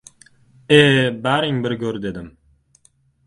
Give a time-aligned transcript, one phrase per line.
[0.77, 0.79] —E,
[1.27, 2.31] baring bir go‘r!— dedim.